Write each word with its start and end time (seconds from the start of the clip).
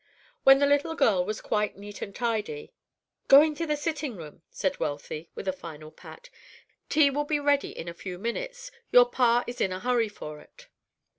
When 0.43 0.57
the 0.57 0.65
little 0.65 0.95
girl 0.95 1.23
was 1.23 1.41
quite 1.41 1.77
neat 1.77 2.01
and 2.01 2.15
tidy, 2.15 2.73
"Go 3.27 3.43
into 3.43 3.67
the 3.67 3.77
sitting 3.77 4.15
room," 4.15 4.41
said 4.49 4.79
Wealthy, 4.79 5.29
with 5.35 5.47
a 5.47 5.53
final 5.53 5.91
pat. 5.91 6.31
"Tea 6.89 7.11
will 7.11 7.23
be 7.23 7.39
ready 7.39 7.69
in 7.69 7.87
a 7.87 7.93
few 7.93 8.17
minutes. 8.17 8.71
Your 8.91 9.05
pa 9.05 9.43
is 9.45 9.61
in 9.61 9.71
a 9.71 9.79
hurry 9.79 10.09
for 10.09 10.39
it." 10.41 10.69